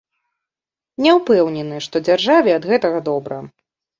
[1.07, 3.37] Не ўпэўнены, што дзяржаве ад гэтага добра.